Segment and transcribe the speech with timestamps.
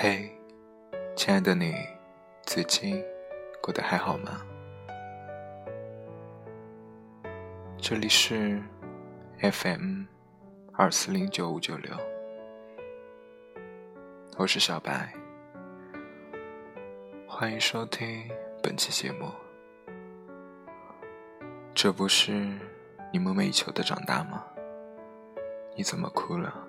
[0.00, 0.30] 嘿，
[1.16, 1.74] 亲爱的你，
[2.46, 3.04] 最近
[3.60, 4.46] 过得还好吗？
[7.78, 8.62] 这里是
[9.40, 10.04] FM
[10.72, 11.92] 二四零九五九六，
[14.36, 15.12] 我是小白，
[17.26, 18.30] 欢迎收听
[18.62, 19.32] 本期节目。
[21.74, 22.30] 这不是
[23.12, 24.44] 你梦寐以求的长大吗？
[25.74, 26.67] 你怎么哭了？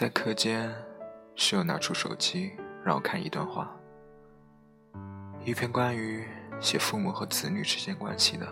[0.00, 0.74] 在课间，
[1.34, 3.70] 室友拿出手机让我看一段话，
[5.44, 6.24] 一篇关于
[6.58, 8.46] 写父母和子女之间关系的。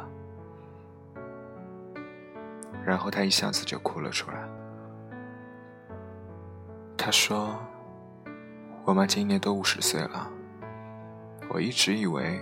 [2.84, 4.46] 然后他一下子就哭了出来。
[6.98, 7.58] 他说
[8.84, 10.30] ：“我妈今年都五十岁了，
[11.48, 12.38] 我一直以为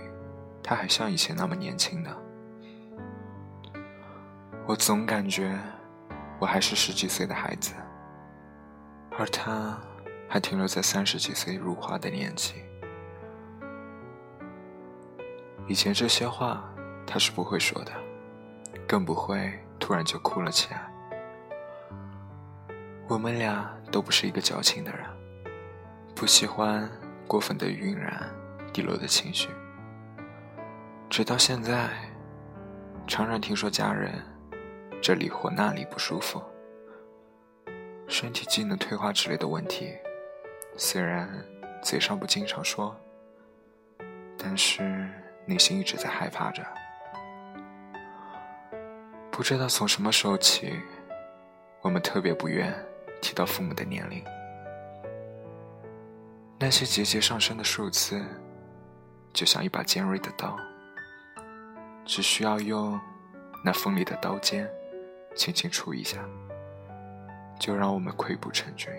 [0.61, 2.13] 她还像以前那么年轻呢。
[4.65, 5.57] 我总感觉
[6.39, 7.73] 我还是十几岁的孩子。”
[9.17, 9.77] 而他
[10.29, 12.53] 还停留在三十几岁入花的年纪。
[15.67, 16.63] 以前这些话
[17.05, 17.91] 他是不会说的，
[18.87, 20.89] 更不会突然就哭了起来。
[23.07, 25.05] 我们俩都不是一个矫情的人，
[26.15, 26.89] 不喜欢
[27.27, 28.29] 过分的晕染
[28.71, 29.49] 低落的情绪。
[31.09, 31.89] 直到现在，
[33.07, 34.13] 常常听说家人
[35.01, 36.41] 这里或那里不舒服。
[38.07, 39.93] 身体机能退化之类的问题，
[40.77, 41.29] 虽然
[41.83, 42.95] 嘴上不经常说，
[44.37, 45.09] 但是
[45.45, 46.65] 内心一直在害怕着。
[49.29, 50.73] 不知道从什么时候起，
[51.81, 52.73] 我们特别不愿
[53.21, 54.23] 提到父母的年龄。
[56.59, 58.19] 那些节节上升的数字，
[59.31, 60.57] 就像一把尖锐的刀，
[62.03, 62.99] 只需要用
[63.63, 64.67] 那锋利的刀尖
[65.35, 66.17] 轻轻触一下。
[67.59, 68.91] 就让我们溃不成军。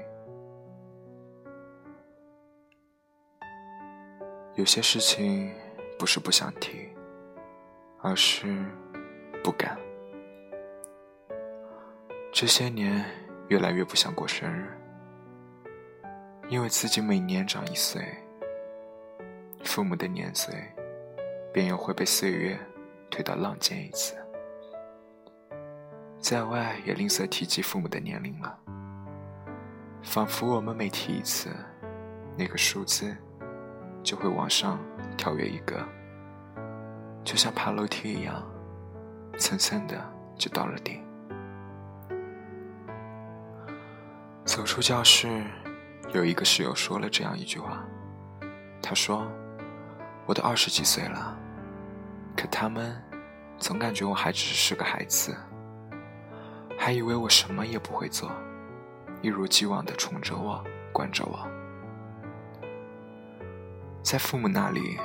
[4.55, 5.55] 有些事情
[5.99, 6.89] 不是不想提，
[8.03, 8.65] 而是
[9.43, 9.79] 不敢。
[12.33, 13.05] 这些年
[13.49, 14.77] 越来越不想过生日，
[16.49, 18.03] 因为自己每年长一岁，
[19.65, 20.55] 父母的年岁
[21.53, 22.59] 便又会被岁月
[23.11, 24.15] 推到浪尖一次。
[26.29, 28.59] 在外也吝啬提及父母的年龄了，
[30.03, 31.49] 仿佛我们每提一次，
[32.37, 33.17] 那个数字
[34.03, 34.79] 就会往上
[35.17, 35.83] 跳跃一个，
[37.25, 38.47] 就像爬楼梯一样，
[39.39, 39.99] 蹭蹭的
[40.37, 41.03] 就到了顶。
[44.45, 45.43] 走出教室，
[46.13, 47.83] 有一个室友说了这样一句话，
[48.83, 49.27] 他说
[50.29, 51.35] ：“我都二十几岁了，
[52.37, 53.03] 可他们
[53.57, 55.35] 总感觉我还只是个孩子。”
[56.89, 58.33] 还以为我什么也不会做，
[59.21, 61.47] 一如既往的宠着我、惯着我。
[64.03, 64.99] 在父母那里，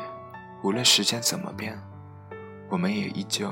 [0.63, 1.77] 无论时间怎么变，
[2.69, 3.51] 我们也依旧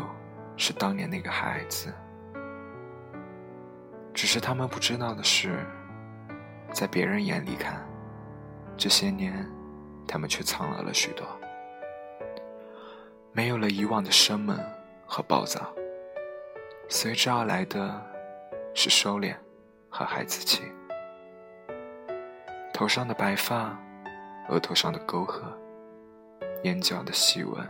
[0.56, 1.94] 是当年那个孩子。
[4.14, 5.66] 只是他们不知道的是，
[6.72, 7.86] 在别人眼里看，
[8.78, 9.46] 这些年，
[10.08, 11.28] 他们却苍老了许多，
[13.34, 14.58] 没有了以往的生猛
[15.06, 15.70] 和暴躁，
[16.88, 18.10] 随之而来的。
[18.74, 19.36] 是收敛
[19.90, 20.64] 和孩子气，
[22.74, 23.78] 头上的白发，
[24.50, 25.44] 额头上的沟壑，
[26.64, 27.68] 眼角的细纹，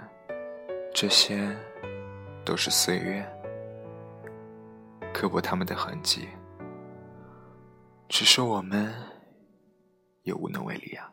[0.93, 1.53] 这些
[2.45, 3.27] 都是岁月
[5.13, 6.29] 刻薄他们的痕迹，
[8.07, 8.93] 只是我们
[10.21, 11.11] 也无能为力啊。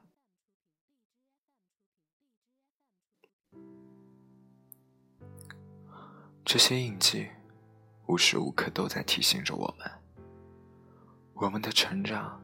[6.45, 7.29] 这些印记。
[8.09, 9.87] 无时无刻都在提醒着我们，
[11.35, 12.43] 我们的成长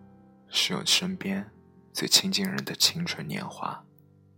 [0.49, 1.51] 是由身边
[1.91, 3.83] 最亲近人的青春年华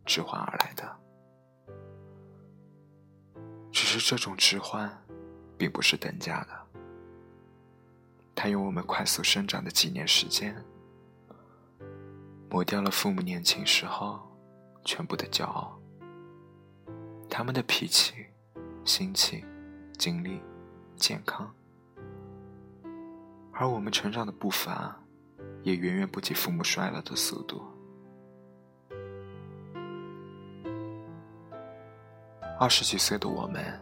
[0.05, 0.97] 置换而来的。
[3.73, 4.89] 只是这种置换，
[5.59, 6.67] 并不是等价的。
[8.33, 10.65] 它用我们快速生长的几年时间，
[12.49, 14.21] 磨掉了父母年轻时候
[14.85, 15.77] 全部的骄傲，
[17.29, 18.15] 他们的脾气、
[18.85, 19.45] 心情、
[19.99, 20.41] 经历。
[20.97, 21.55] 健康，
[23.53, 24.99] 而我们成长的步伐，
[25.63, 27.63] 也远远不及父母衰老的速度。
[32.59, 33.79] 二十几岁的我们，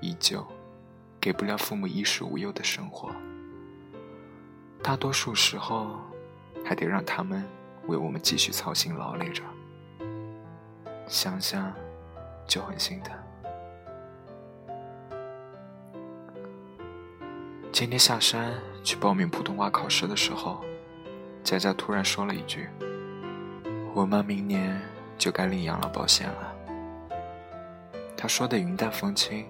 [0.00, 0.46] 依旧
[1.20, 3.10] 给不了父母衣食无忧的生活，
[4.80, 5.98] 大多数时候，
[6.64, 7.44] 还得让他们
[7.88, 9.42] 为我们继续操心劳累着，
[11.08, 11.72] 想想
[12.46, 13.16] 就很心疼。
[17.78, 20.64] 今天下山去报名普通话考试的时候，
[21.44, 22.66] 佳佳突然说了一句
[23.92, 24.80] ：“我妈明年
[25.18, 26.54] 就该领养老保险了。”
[28.16, 29.44] 她说的云淡风轻，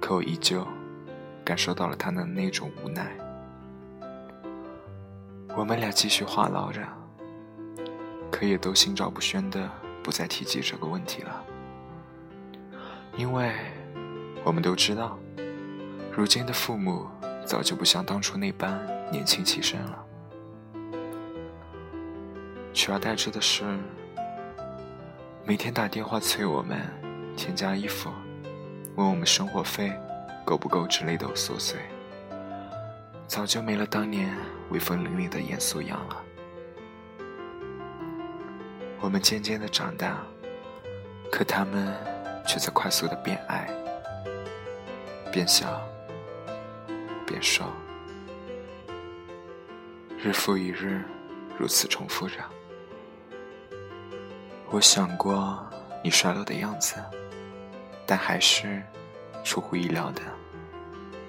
[0.00, 0.66] 可我依旧
[1.44, 3.16] 感受到了她的那种无奈。
[5.56, 6.82] 我们俩继续话唠着，
[8.32, 9.70] 可也都心照不宣的
[10.02, 11.44] 不再提及这个问题了，
[13.16, 13.52] 因为
[14.42, 15.16] 我们都知道。
[16.16, 17.06] 如今的父母
[17.44, 18.80] 早就不像当初那般
[19.12, 20.02] 年轻气盛了，
[22.72, 23.66] 取而代之的是
[25.44, 26.80] 每天打电话催我们
[27.36, 28.10] 添加衣服，
[28.94, 29.92] 问我们生活费
[30.42, 31.78] 够不够之类的琐碎，
[33.28, 34.34] 早就没了当年
[34.70, 36.16] 威风凛凛的严肃样了。
[39.00, 40.16] 我们渐渐的长大，
[41.30, 41.94] 可他们
[42.46, 43.68] 却在快速的变矮、
[45.30, 45.86] 变小。
[47.26, 47.64] 变瘦，
[50.22, 51.02] 日复一日，
[51.58, 52.36] 如此重复着。
[54.70, 55.68] 我想过
[56.04, 56.94] 你衰老的样子，
[58.06, 58.80] 但还是
[59.42, 60.22] 出乎意料的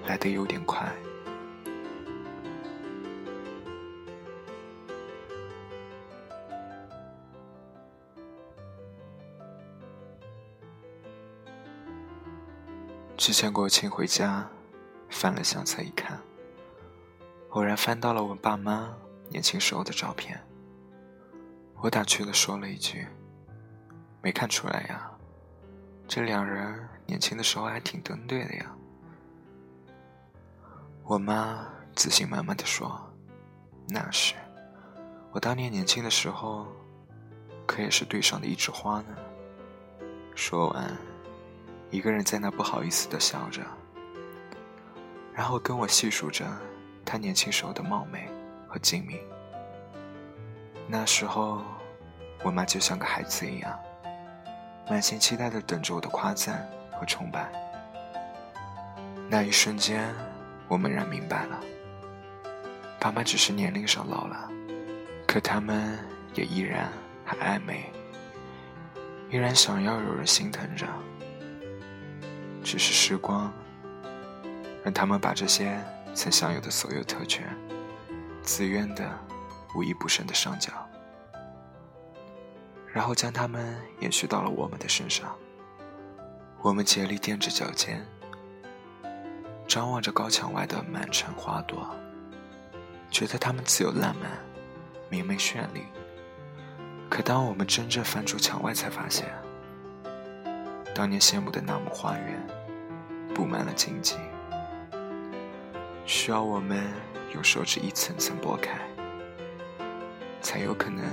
[0.06, 0.90] 来得有点快。
[13.16, 14.48] 之前国庆回家。
[15.18, 16.16] 翻了相册一看，
[17.50, 18.94] 偶然翻到了我爸妈
[19.28, 20.40] 年轻时候的照片。
[21.80, 23.04] 我打趣的说了一句
[24.22, 25.10] ：“没看出来呀，
[26.06, 28.72] 这两人年轻的时候还挺登对的呀。”
[31.02, 31.66] 我妈
[31.96, 33.12] 自信满满的说
[33.90, 34.36] ：“那是，
[35.32, 36.68] 我当年年轻的时候，
[37.66, 39.16] 可也是队上的一枝花呢。”
[40.36, 40.96] 说完，
[41.90, 43.66] 一个人在那不好意思的笑着。
[45.38, 46.44] 然后跟我细数着
[47.04, 48.28] 他年轻时候的貌美
[48.66, 49.20] 和精明。
[50.88, 51.62] 那时候，
[52.42, 53.78] 我妈就像个孩子一样，
[54.90, 57.52] 满心期待的等着我的夸赞和崇拜。
[59.28, 60.12] 那一瞬间，
[60.66, 61.60] 我猛然明白了，
[62.98, 64.50] 爸妈只是年龄上老了，
[65.24, 65.96] 可他们
[66.34, 66.88] 也依然
[67.24, 67.92] 还爱美，
[69.30, 70.84] 依然想要有人心疼着。
[72.64, 73.52] 只是时光。
[74.88, 75.78] 让他们把这些
[76.14, 77.46] 曾享有的所有特权，
[78.40, 79.06] 自愿的、
[79.74, 80.72] 无一不慎的上缴，
[82.90, 85.36] 然后将他们延续到了我们的身上。
[86.62, 88.02] 我们竭力踮着脚尖，
[89.66, 91.94] 张望着高墙外的满城花朵，
[93.10, 94.30] 觉得它们自由烂漫、
[95.10, 95.82] 明媚绚丽。
[97.10, 99.28] 可当我们真正翻出墙外，才发现，
[100.94, 102.42] 当年羡慕的那亩花园，
[103.34, 104.16] 布满了荆棘。
[106.08, 106.90] 需要我们
[107.34, 108.80] 用手指一层层剥开，
[110.40, 111.04] 才有可能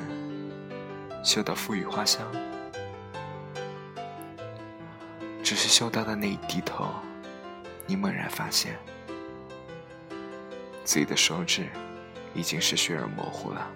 [1.22, 2.26] 嗅到馥郁花香。
[5.44, 6.88] 只是嗅到的那一低头，
[7.86, 8.80] 你猛然发现，
[10.86, 11.68] 自己的手指
[12.34, 13.70] 已经是血肉模糊了。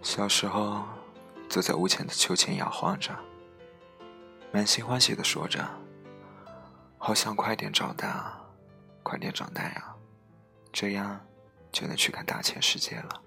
[0.00, 0.84] 小时候，
[1.50, 3.14] 坐在屋前的秋千摇晃着。
[4.56, 5.68] 满心欢喜的说着
[6.96, 8.40] ：“好想快点长大，
[9.02, 9.94] 快点长大呀，
[10.72, 11.20] 这样
[11.70, 13.22] 就能去看大千世界了。”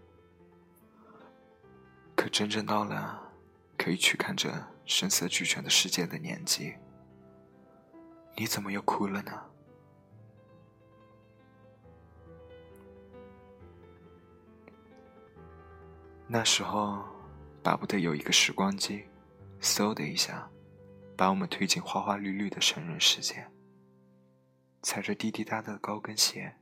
[2.18, 3.22] 可真正到了
[3.78, 4.52] 可以去看这
[4.88, 6.74] 声色俱全的世界的年纪，
[8.36, 9.32] 你怎么又哭了呢？
[16.26, 17.06] 那时候，
[17.62, 19.06] 巴不得有一个时光机，
[19.62, 20.50] 嗖的一下。
[21.20, 23.46] 把我们推进花花绿绿的成人世界，
[24.82, 26.56] 踩着滴滴答答的高跟鞋，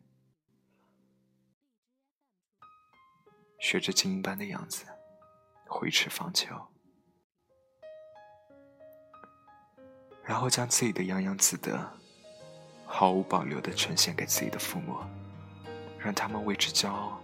[3.60, 4.88] 学着精英班的样子
[5.68, 6.70] 挥斥方遒，
[10.24, 11.94] 然后将自己的洋洋自得
[12.84, 14.98] 毫无保留的呈现给自己的父母，
[16.00, 17.22] 让他们为之骄傲。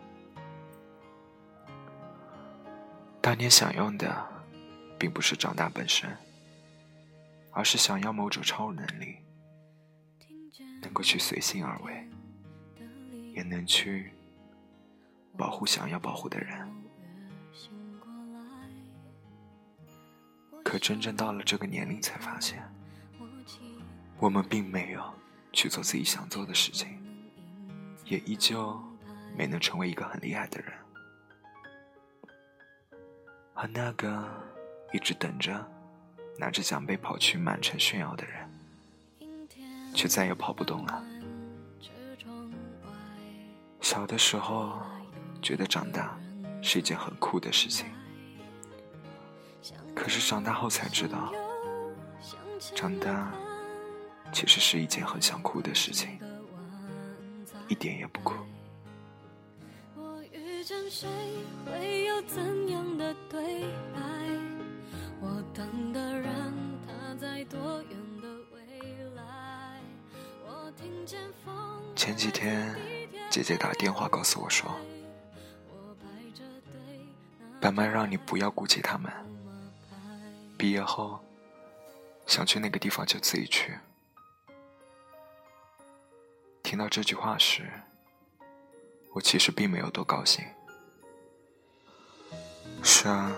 [3.19, 4.45] 当年想用的，
[4.99, 6.15] 并不是长大本身。
[7.53, 9.19] 而是想要某种超能力，
[10.81, 12.09] 能够去随心而为，
[13.35, 14.11] 也能去
[15.37, 16.67] 保护想要保护的人。
[20.63, 22.63] 可真正到了这个年龄，才发现，
[24.17, 25.13] 我们并没有
[25.51, 26.99] 去做自己想做的事情，
[28.05, 28.81] 也依旧
[29.37, 30.73] 没能成为一个很厉害的人。
[33.53, 34.27] 和那个
[34.91, 35.63] 一直等着。
[36.37, 38.49] 拿着奖杯跑去满城炫耀的人，
[39.93, 41.03] 却再也跑不动了。
[43.81, 44.81] 小的时候，
[45.41, 46.17] 觉得长大
[46.61, 47.85] 是一件很酷的事情，
[49.93, 51.31] 可是长大后才知道，
[52.75, 53.31] 长大
[54.31, 56.19] 其实是一件很想哭的事情，
[57.67, 58.33] 一点也不酷。
[71.95, 72.75] 前几天，
[73.29, 74.69] 姐姐打电话告诉我说
[77.61, 79.11] ：“爸妈让你不要顾及他们，
[80.57, 81.19] 毕业后
[82.25, 83.77] 想去那个地方就自己去。”
[86.61, 87.71] 听到这句话时，
[89.13, 90.43] 我其实并没有多高兴。
[92.83, 93.31] 是啊，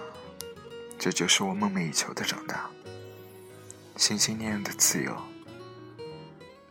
[1.05, 2.67] 这就是我梦寐以求的长大，
[3.95, 5.15] 心心念念的自由。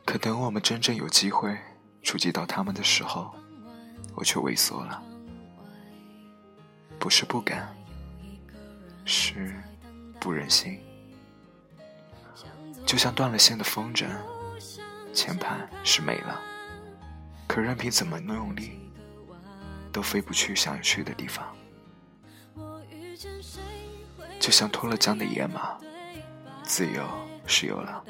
[0.04, 1.56] 可等我们真正有机会
[2.02, 3.32] 触及到他们的时候，
[4.12, 5.00] 我却萎缩了。
[6.98, 7.72] 不是不敢，
[9.04, 9.54] 是
[10.18, 10.80] 不忍心。
[12.84, 14.08] 就像断了线的风筝，
[15.12, 16.42] 前盘是没了，
[17.46, 18.80] 可任凭怎么用力，
[19.92, 21.56] 都飞不去想去的地方。
[24.44, 25.74] 就像脱了缰的野马，
[26.64, 27.02] 自由
[27.46, 28.04] 是有了。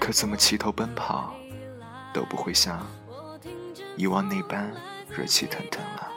[0.00, 1.32] 可怎么齐头奔跑，
[2.12, 2.84] 都不会像
[3.96, 4.68] 以往那般
[5.08, 6.10] 热气腾腾了。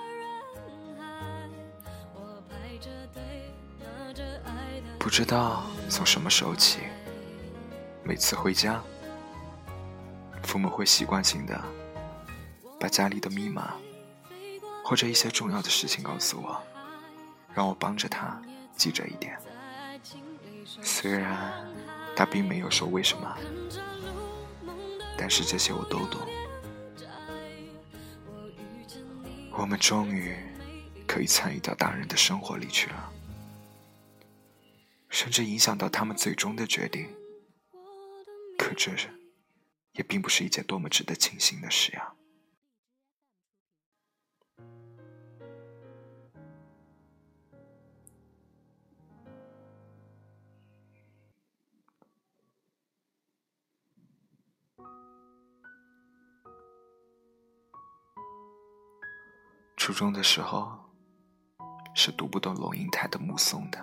[4.97, 6.79] 不知道从什么时候起，
[8.03, 8.81] 每次回家，
[10.41, 11.63] 父母会习惯性的
[12.79, 13.75] 把家里的密码
[14.83, 16.59] 或者一些重要的事情告诉我，
[17.53, 18.41] 让我帮着他
[18.75, 19.37] 记着一点。
[20.81, 21.53] 虽然
[22.15, 23.37] 他并没有说为什么。
[25.17, 26.19] 但是这些我都懂。
[29.51, 30.35] 我们终于
[31.05, 33.13] 可以参与到大人的生活里去了，
[35.09, 37.07] 甚至影响到他们最终的决定。
[38.57, 38.91] 可这
[39.91, 42.13] 也并不是一件多么值得庆幸的事呀。
[59.83, 60.77] 初中的时候，
[61.95, 63.79] 是读不懂龙应台的《目送》的。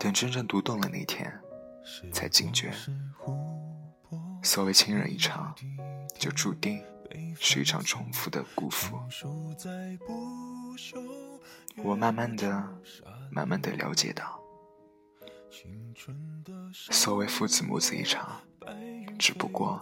[0.00, 1.32] 等真正读懂了那天，
[2.12, 2.74] 才惊觉，
[4.42, 5.54] 所谓亲人一场，
[6.18, 6.84] 就注定
[7.38, 8.98] 是一场重复的辜负。
[11.76, 12.68] 我慢慢的、
[13.30, 14.40] 慢慢的了解到，
[16.90, 18.40] 所谓父子母子一场，
[19.20, 19.80] 只不过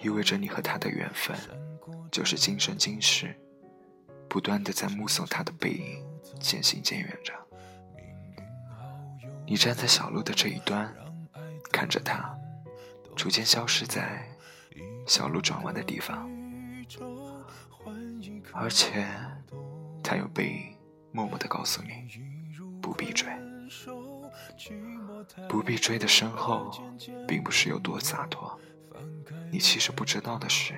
[0.00, 1.36] 意味着你和他的缘分。
[2.10, 3.38] 就是今生今世，
[4.28, 6.02] 不断的在目送他的背影
[6.40, 7.34] 渐行渐远着。
[9.46, 10.92] 你站在小路的这一端，
[11.70, 12.34] 看着他
[13.14, 14.26] 逐渐消失在
[15.06, 16.28] 小路转弯的地方，
[18.52, 19.06] 而且
[20.02, 20.76] 他有背影
[21.12, 22.08] 默默的告诉你，
[22.80, 23.28] 不必追，
[25.48, 26.70] 不必追的身后，
[27.26, 28.58] 并不是有多洒脱。
[29.50, 30.74] 你其实不知道的是。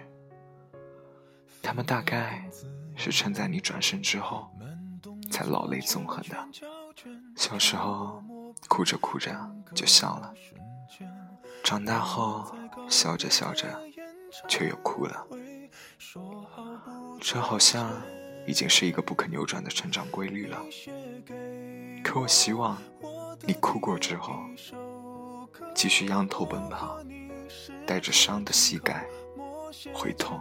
[1.63, 2.49] 他们大概
[2.97, 4.51] 是撑在你转身之后，
[5.31, 6.49] 才老泪纵横的。
[7.37, 8.23] 小时候
[8.69, 9.35] 哭着哭着
[9.75, 10.35] 就笑了，
[11.63, 12.55] 长大后
[12.89, 13.81] 笑着笑着
[14.49, 15.27] 却又哭了。
[17.21, 17.91] 这好像
[18.47, 20.59] 已经是一个不可扭转的成长规律了。
[22.03, 22.81] 可我希望
[23.43, 24.41] 你哭过之后，
[25.75, 26.99] 继续仰头奔跑，
[27.87, 29.07] 带着伤的膝盖。
[29.95, 30.41] 会痛，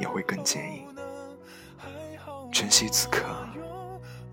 [0.00, 0.88] 也会更坚硬。
[2.52, 3.24] 珍惜此刻，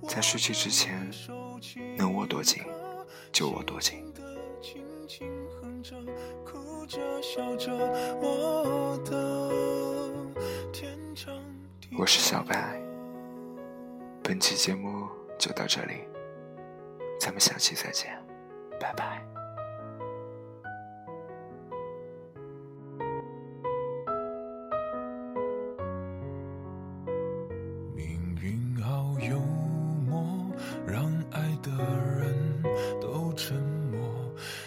[0.08, 1.08] 在失去之前，
[1.96, 2.64] 能握多紧
[3.32, 4.12] 就握多紧。
[11.98, 12.82] 我是小白，
[14.24, 16.08] 本期节目就到这里，
[17.20, 18.20] 咱们下期再见，
[18.80, 19.35] 拜拜。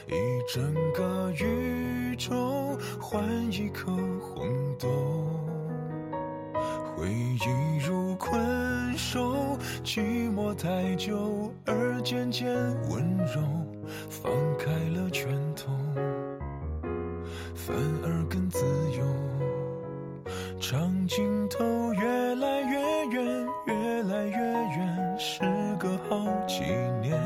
[0.06, 0.12] 一
[0.52, 3.22] 整个宇宙换
[3.52, 4.46] 一颗红
[4.78, 4.88] 豆，
[6.96, 8.40] 回忆如困
[8.96, 10.54] 兽，寂寞。
[10.54, 12.48] 太久而渐渐
[12.90, 13.40] 温柔，
[14.08, 15.70] 放开了拳头，
[17.54, 18.64] 反而更自
[18.98, 19.04] 由。
[20.58, 25.40] 长镜头越来越远，越来越远，时
[25.78, 26.64] 隔好几
[27.00, 27.16] 年，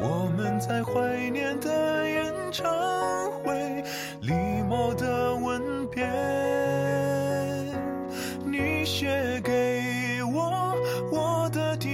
[0.00, 1.21] 我们在怀
[2.52, 3.82] 念的演唱会，
[4.20, 6.06] 礼貌的吻别。
[8.44, 10.76] 你写给我
[11.10, 11.88] 我的第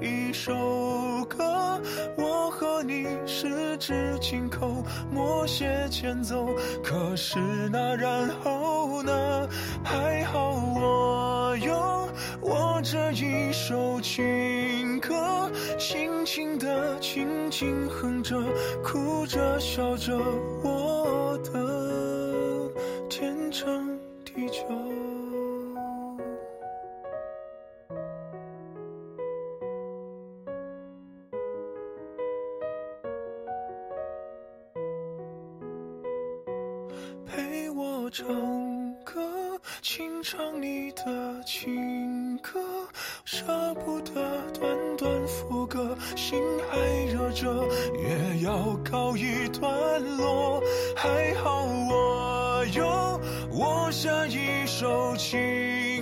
[0.00, 1.80] 一首歌，
[2.16, 6.46] 我和你十指紧扣，默写前奏。
[6.84, 7.38] 可是
[7.70, 8.61] 那然后
[20.04, 20.18] 着，
[20.64, 22.72] 我的
[23.08, 23.88] 天长
[24.24, 24.64] 地久。
[37.24, 38.26] 陪我唱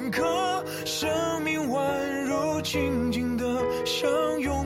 [0.08, 3.44] 歌，生命宛如静静的
[3.84, 4.64] 相拥